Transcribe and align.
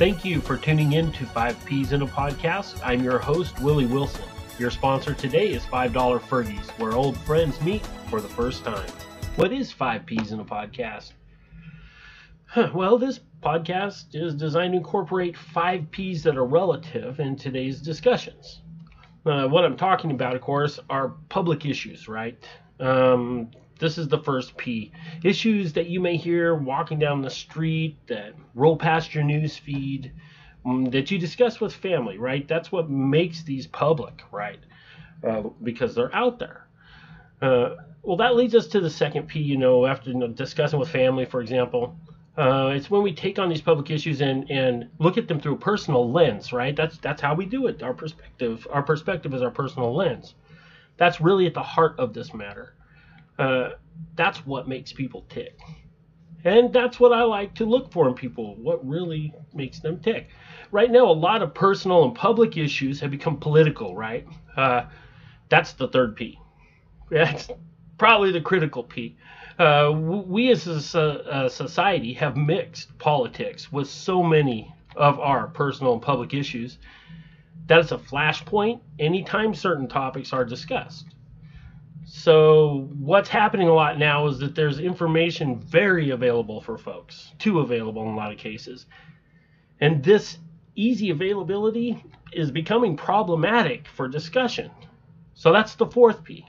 Thank 0.00 0.24
you 0.24 0.40
for 0.40 0.56
tuning 0.56 0.94
in 0.94 1.12
to 1.12 1.26
5 1.26 1.58
Ps 1.66 1.92
in 1.92 2.00
a 2.00 2.06
Podcast. 2.06 2.80
I'm 2.82 3.04
your 3.04 3.18
host, 3.18 3.60
Willie 3.60 3.84
Wilson. 3.84 4.24
Your 4.58 4.70
sponsor 4.70 5.12
today 5.12 5.50
is 5.50 5.62
$5 5.64 5.92
Fergies, 6.20 6.70
where 6.78 6.92
old 6.92 7.18
friends 7.18 7.60
meet 7.60 7.84
for 8.08 8.22
the 8.22 8.28
first 8.30 8.64
time. 8.64 8.88
What 9.36 9.52
is 9.52 9.70
5 9.70 10.06
Ps 10.06 10.30
in 10.30 10.40
a 10.40 10.44
Podcast? 10.44 11.12
Well, 12.74 12.96
this 12.96 13.20
podcast 13.42 14.14
is 14.14 14.34
designed 14.34 14.72
to 14.72 14.78
incorporate 14.78 15.36
five 15.36 15.90
P's 15.90 16.22
that 16.22 16.38
are 16.38 16.46
relative 16.46 17.20
in 17.20 17.36
today's 17.36 17.82
discussions. 17.82 18.62
Uh, 19.26 19.48
what 19.48 19.66
I'm 19.66 19.76
talking 19.76 20.12
about, 20.12 20.34
of 20.34 20.40
course, 20.40 20.80
are 20.88 21.10
public 21.28 21.66
issues, 21.66 22.08
right? 22.08 22.42
Um, 22.80 23.50
this 23.80 23.98
is 23.98 24.08
the 24.08 24.18
first 24.18 24.56
P. 24.56 24.92
Issues 25.24 25.72
that 25.72 25.86
you 25.86 26.00
may 26.00 26.16
hear 26.16 26.54
walking 26.54 26.98
down 26.98 27.22
the 27.22 27.30
street, 27.30 27.96
that 28.06 28.34
roll 28.54 28.76
past 28.76 29.14
your 29.14 29.24
news 29.24 29.56
feed, 29.56 30.12
um, 30.64 30.84
that 30.86 31.10
you 31.10 31.18
discuss 31.18 31.60
with 31.60 31.74
family, 31.74 32.18
right? 32.18 32.46
That's 32.46 32.70
what 32.70 32.90
makes 32.90 33.42
these 33.42 33.66
public, 33.66 34.22
right? 34.30 34.60
Uh, 35.26 35.44
because 35.62 35.94
they're 35.94 36.14
out 36.14 36.38
there. 36.38 36.66
Uh, 37.42 37.76
well, 38.02 38.16
that 38.16 38.36
leads 38.36 38.54
us 38.54 38.66
to 38.68 38.80
the 38.80 38.90
second 38.90 39.28
P, 39.28 39.40
you 39.40 39.56
know, 39.56 39.86
after 39.86 40.10
you 40.10 40.16
know, 40.16 40.28
discussing 40.28 40.78
with 40.78 40.90
family, 40.90 41.24
for 41.24 41.40
example. 41.40 41.96
Uh, 42.36 42.72
it's 42.74 42.90
when 42.90 43.02
we 43.02 43.12
take 43.12 43.38
on 43.38 43.48
these 43.48 43.60
public 43.60 43.90
issues 43.90 44.20
and, 44.20 44.50
and 44.50 44.88
look 44.98 45.18
at 45.18 45.28
them 45.28 45.40
through 45.40 45.54
a 45.54 45.58
personal 45.58 46.10
lens, 46.10 46.52
right? 46.52 46.76
That's 46.76 46.96
that's 46.98 47.20
how 47.20 47.34
we 47.34 47.44
do 47.44 47.66
it. 47.66 47.82
Our 47.82 47.92
perspective, 47.92 48.66
our 48.70 48.82
perspective 48.82 49.34
is 49.34 49.42
our 49.42 49.50
personal 49.50 49.94
lens. 49.94 50.34
That's 50.96 51.20
really 51.20 51.46
at 51.46 51.54
the 51.54 51.62
heart 51.62 51.96
of 51.98 52.14
this 52.14 52.32
matter. 52.32 52.74
Uh, 53.40 53.70
that's 54.16 54.44
what 54.44 54.68
makes 54.68 54.92
people 54.92 55.24
tick. 55.28 55.58
And 56.44 56.72
that's 56.72 56.98
what 56.98 57.12
I 57.12 57.22
like 57.22 57.54
to 57.56 57.64
look 57.64 57.92
for 57.92 58.08
in 58.08 58.14
people, 58.14 58.54
what 58.56 58.86
really 58.86 59.34
makes 59.52 59.80
them 59.80 60.00
tick. 60.00 60.28
Right 60.70 60.90
now, 60.90 61.06
a 61.06 61.12
lot 61.12 61.42
of 61.42 61.54
personal 61.54 62.04
and 62.04 62.14
public 62.14 62.56
issues 62.56 63.00
have 63.00 63.10
become 63.10 63.36
political, 63.38 63.94
right? 63.94 64.26
Uh, 64.56 64.82
that's 65.48 65.72
the 65.72 65.88
third 65.88 66.16
P. 66.16 66.38
That's 67.10 67.48
probably 67.98 68.30
the 68.30 68.40
critical 68.40 68.84
P. 68.84 69.16
Uh, 69.58 69.90
we 69.92 70.50
as 70.50 70.66
a, 70.94 71.22
a, 71.28 71.50
society 71.50 72.12
have 72.14 72.36
mixed 72.36 72.96
politics 72.98 73.72
with 73.72 73.88
so 73.88 74.22
many 74.22 74.72
of 74.94 75.18
our 75.18 75.48
personal 75.48 75.94
and 75.94 76.02
public 76.02 76.32
issues 76.32 76.78
that 77.66 77.80
it's 77.80 77.92
a 77.92 77.98
flashpoint 77.98 78.80
anytime 79.00 79.54
certain 79.54 79.88
topics 79.88 80.32
are 80.32 80.44
discussed. 80.44 81.08
So 82.04 82.88
what's 82.98 83.28
happening 83.28 83.68
a 83.68 83.74
lot 83.74 83.98
now 83.98 84.26
is 84.26 84.38
that 84.38 84.54
there's 84.54 84.78
information 84.78 85.60
very 85.60 86.10
available 86.10 86.60
for 86.60 86.76
folks, 86.76 87.32
too 87.38 87.60
available 87.60 88.02
in 88.02 88.08
a 88.08 88.16
lot 88.16 88.32
of 88.32 88.38
cases. 88.38 88.86
And 89.80 90.02
this 90.02 90.38
easy 90.74 91.10
availability 91.10 92.02
is 92.32 92.50
becoming 92.50 92.96
problematic 92.96 93.86
for 93.88 94.08
discussion. 94.08 94.70
So 95.34 95.52
that's 95.52 95.74
the 95.74 95.86
fourth 95.86 96.24
P. 96.24 96.46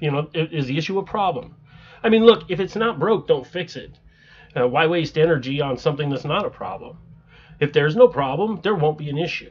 You 0.00 0.10
know, 0.10 0.30
is 0.34 0.66
the 0.66 0.78
issue 0.78 0.98
a 0.98 1.04
problem? 1.04 1.56
I 2.02 2.08
mean, 2.08 2.24
look, 2.24 2.50
if 2.50 2.60
it's 2.60 2.76
not 2.76 2.98
broke, 2.98 3.28
don't 3.28 3.46
fix 3.46 3.76
it. 3.76 3.98
Uh, 4.54 4.66
why 4.68 4.86
waste 4.86 5.16
energy 5.16 5.60
on 5.60 5.76
something 5.76 6.10
that's 6.10 6.24
not 6.24 6.44
a 6.44 6.50
problem? 6.50 6.98
If 7.60 7.72
there's 7.72 7.96
no 7.96 8.08
problem, 8.08 8.60
there 8.62 8.74
won't 8.74 8.98
be 8.98 9.08
an 9.08 9.18
issue. 9.18 9.50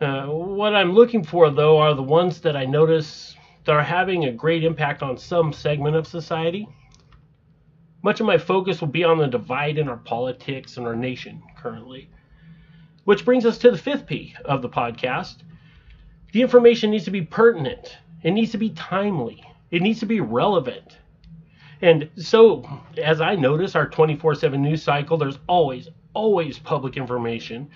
Uh, 0.00 0.26
what 0.26 0.74
I'm 0.74 0.92
looking 0.92 1.24
for, 1.24 1.50
though, 1.50 1.78
are 1.78 1.94
the 1.94 2.02
ones 2.02 2.40
that 2.42 2.56
I 2.56 2.64
notice 2.64 3.36
that 3.64 3.72
are 3.72 3.82
having 3.82 4.24
a 4.24 4.32
great 4.32 4.62
impact 4.62 5.02
on 5.02 5.16
some 5.16 5.52
segment 5.52 5.96
of 5.96 6.06
society. 6.06 6.68
Much 8.02 8.20
of 8.20 8.26
my 8.26 8.36
focus 8.36 8.80
will 8.80 8.88
be 8.88 9.04
on 9.04 9.18
the 9.18 9.26
divide 9.26 9.78
in 9.78 9.88
our 9.88 9.96
politics 9.96 10.76
and 10.76 10.86
our 10.86 10.94
nation 10.94 11.42
currently. 11.56 12.10
Which 13.04 13.24
brings 13.24 13.46
us 13.46 13.58
to 13.58 13.70
the 13.70 13.78
fifth 13.78 14.06
P 14.06 14.34
of 14.44 14.60
the 14.60 14.68
podcast. 14.68 15.36
The 16.32 16.42
information 16.42 16.90
needs 16.90 17.04
to 17.04 17.10
be 17.10 17.22
pertinent, 17.22 17.96
it 18.22 18.32
needs 18.32 18.52
to 18.52 18.58
be 18.58 18.70
timely, 18.70 19.42
it 19.70 19.80
needs 19.80 20.00
to 20.00 20.06
be 20.06 20.20
relevant. 20.20 20.98
And 21.80 22.08
so, 22.16 22.64
as 22.98 23.20
I 23.20 23.34
notice 23.34 23.74
our 23.74 23.88
24 23.88 24.34
7 24.34 24.60
news 24.60 24.82
cycle, 24.82 25.16
there's 25.16 25.38
always, 25.46 25.88
always 26.12 26.58
public 26.58 26.96
information 26.96 27.70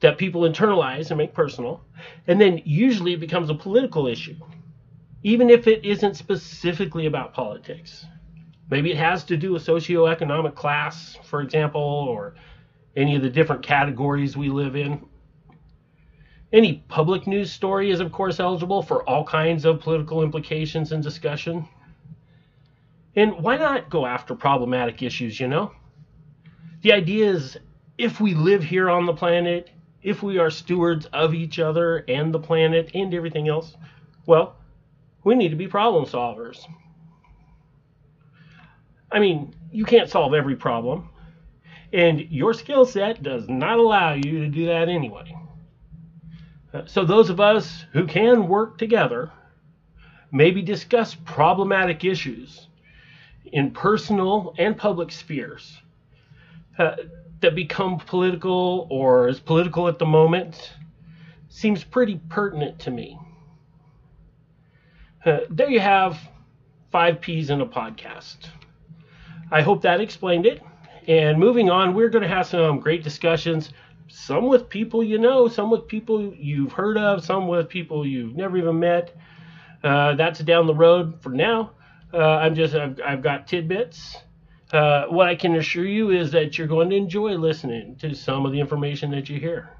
that 0.00 0.18
people 0.18 0.42
internalize 0.42 1.10
and 1.10 1.18
make 1.18 1.34
personal. 1.34 1.82
And 2.26 2.40
then 2.40 2.60
usually 2.64 3.12
it 3.12 3.20
becomes 3.20 3.50
a 3.50 3.54
political 3.54 4.06
issue 4.06 4.36
even 5.22 5.50
if 5.50 5.66
it 5.66 5.84
isn't 5.84 6.16
specifically 6.16 7.06
about 7.06 7.34
politics. 7.34 8.06
Maybe 8.70 8.92
it 8.92 8.96
has 8.96 9.24
to 9.24 9.36
do 9.36 9.52
with 9.52 9.66
socioeconomic 9.66 10.54
class, 10.54 11.18
for 11.24 11.42
example, 11.42 11.80
or 11.80 12.34
any 12.96 13.16
of 13.16 13.22
the 13.22 13.28
different 13.28 13.62
categories 13.62 14.36
we 14.36 14.48
live 14.48 14.76
in. 14.76 15.04
Any 16.52 16.84
public 16.88 17.26
news 17.26 17.52
story 17.52 17.90
is, 17.90 18.00
of 18.00 18.12
course, 18.12 18.40
eligible 18.40 18.82
for 18.82 19.08
all 19.08 19.24
kinds 19.24 19.64
of 19.64 19.80
political 19.80 20.22
implications 20.22 20.92
and 20.92 21.02
discussion. 21.02 21.68
And 23.14 23.40
why 23.40 23.56
not 23.56 23.90
go 23.90 24.06
after 24.06 24.34
problematic 24.34 25.02
issues, 25.02 25.38
you 25.38 25.48
know? 25.48 25.72
The 26.82 26.92
idea 26.92 27.30
is 27.30 27.58
if 27.98 28.20
we 28.20 28.34
live 28.34 28.62
here 28.62 28.88
on 28.88 29.04
the 29.04 29.12
planet, 29.12 29.70
if 30.02 30.22
we 30.22 30.38
are 30.38 30.50
stewards 30.50 31.06
of 31.06 31.34
each 31.34 31.58
other 31.58 32.04
and 32.08 32.32
the 32.32 32.38
planet 32.38 32.92
and 32.94 33.12
everything 33.12 33.48
else, 33.48 33.76
well, 34.26 34.56
we 35.24 35.34
need 35.34 35.50
to 35.50 35.56
be 35.56 35.68
problem 35.68 36.04
solvers. 36.06 36.66
I 39.12 39.18
mean, 39.18 39.54
you 39.72 39.84
can't 39.84 40.08
solve 40.08 40.34
every 40.34 40.56
problem, 40.56 41.08
and 41.92 42.20
your 42.20 42.54
skill 42.54 42.84
set 42.86 43.22
does 43.22 43.48
not 43.48 43.78
allow 43.78 44.14
you 44.14 44.40
to 44.40 44.48
do 44.48 44.66
that 44.66 44.88
anyway. 44.88 45.34
Uh, 46.72 46.82
so, 46.86 47.04
those 47.04 47.30
of 47.30 47.40
us 47.40 47.84
who 47.92 48.06
can 48.06 48.46
work 48.46 48.78
together 48.78 49.32
maybe 50.30 50.62
discuss 50.62 51.16
problematic 51.24 52.04
issues 52.04 52.68
in 53.52 53.72
personal 53.72 54.54
and 54.58 54.76
public 54.76 55.10
spheres 55.10 55.80
uh, 56.78 56.94
that 57.40 57.56
become 57.56 57.98
political 57.98 58.86
or 58.90 59.28
is 59.28 59.40
political 59.40 59.88
at 59.88 59.98
the 59.98 60.06
moment 60.06 60.72
seems 61.48 61.82
pretty 61.82 62.20
pertinent 62.28 62.78
to 62.78 62.90
me. 62.92 63.18
Uh, 65.24 65.40
there 65.50 65.68
you 65.68 65.80
have 65.80 66.18
five 66.90 67.20
P's 67.20 67.50
in 67.50 67.60
a 67.60 67.66
podcast. 67.66 68.48
I 69.50 69.60
hope 69.60 69.82
that 69.82 70.00
explained 70.00 70.46
it. 70.46 70.62
And 71.06 71.38
moving 71.38 71.68
on, 71.68 71.94
we're 71.94 72.08
going 72.08 72.22
to 72.22 72.28
have 72.28 72.46
some 72.46 72.80
great 72.80 73.04
discussions, 73.04 73.70
some 74.08 74.46
with 74.46 74.70
people 74.70 75.04
you 75.04 75.18
know, 75.18 75.48
some 75.48 75.70
with 75.70 75.86
people 75.88 76.32
you've 76.34 76.72
heard 76.72 76.96
of, 76.96 77.22
some 77.24 77.48
with 77.48 77.68
people 77.68 78.06
you've 78.06 78.34
never 78.34 78.56
even 78.56 78.78
met. 78.78 79.14
Uh, 79.84 80.14
that's 80.14 80.40
down 80.40 80.66
the 80.66 80.74
road 80.74 81.20
for 81.20 81.30
now. 81.30 81.72
Uh, 82.12 82.18
I'm 82.18 82.54
just, 82.54 82.74
I've, 82.74 82.98
I've 83.04 83.22
got 83.22 83.46
tidbits. 83.46 84.16
Uh, 84.72 85.06
what 85.06 85.28
I 85.28 85.34
can 85.34 85.56
assure 85.56 85.84
you 85.84 86.10
is 86.10 86.30
that 86.32 86.56
you're 86.56 86.66
going 86.66 86.88
to 86.90 86.96
enjoy 86.96 87.34
listening 87.34 87.96
to 87.96 88.14
some 88.14 88.46
of 88.46 88.52
the 88.52 88.60
information 88.60 89.10
that 89.10 89.28
you 89.28 89.38
hear. 89.38 89.70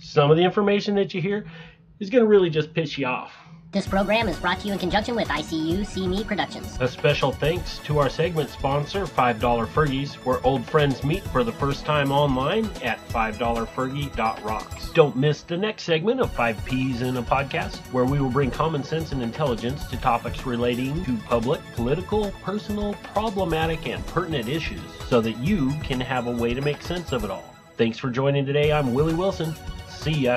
Some 0.00 0.30
of 0.30 0.36
the 0.36 0.42
information 0.42 0.94
that 0.96 1.14
you 1.14 1.22
hear 1.22 1.46
is 2.00 2.10
going 2.10 2.22
to 2.22 2.28
really 2.28 2.50
just 2.50 2.74
piss 2.74 2.98
you 2.98 3.06
off. 3.06 3.32
This 3.74 3.88
program 3.88 4.28
is 4.28 4.38
brought 4.38 4.60
to 4.60 4.68
you 4.68 4.72
in 4.72 4.78
conjunction 4.78 5.16
with 5.16 5.26
ICU 5.26 5.84
See 5.84 6.06
Me 6.06 6.22
Productions. 6.22 6.78
A 6.78 6.86
special 6.86 7.32
thanks 7.32 7.78
to 7.78 7.98
our 7.98 8.08
segment 8.08 8.48
sponsor, 8.48 9.04
$5 9.04 9.66
Fergies, 9.66 10.14
where 10.24 10.38
old 10.46 10.64
friends 10.64 11.02
meet 11.02 11.24
for 11.24 11.42
the 11.42 11.50
first 11.50 11.84
time 11.84 12.12
online 12.12 12.66
at 12.84 13.04
$5fergie.rocks. 13.08 14.90
Don't 14.92 15.16
miss 15.16 15.42
the 15.42 15.56
next 15.56 15.82
segment 15.82 16.20
of 16.20 16.30
5 16.34 16.56
Ps 16.64 17.00
in 17.00 17.16
a 17.16 17.22
podcast, 17.24 17.78
where 17.92 18.04
we 18.04 18.20
will 18.20 18.30
bring 18.30 18.48
common 18.48 18.84
sense 18.84 19.10
and 19.10 19.20
intelligence 19.20 19.84
to 19.86 19.96
topics 19.96 20.46
relating 20.46 21.04
to 21.04 21.16
public, 21.26 21.60
political, 21.74 22.30
personal, 22.44 22.94
problematic, 23.02 23.88
and 23.88 24.06
pertinent 24.06 24.48
issues 24.48 24.82
so 25.08 25.20
that 25.20 25.36
you 25.38 25.72
can 25.82 25.98
have 25.98 26.28
a 26.28 26.30
way 26.30 26.54
to 26.54 26.60
make 26.60 26.80
sense 26.80 27.10
of 27.10 27.24
it 27.24 27.30
all. 27.30 27.52
Thanks 27.76 27.98
for 27.98 28.08
joining 28.08 28.46
today. 28.46 28.70
I'm 28.70 28.94
Willie 28.94 29.14
Wilson. 29.14 29.52
See 29.88 30.12
ya. 30.12 30.36